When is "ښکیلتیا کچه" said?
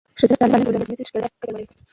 1.07-1.47